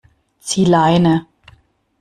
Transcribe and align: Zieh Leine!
Zieh 0.39 0.65
Leine! 0.65 1.27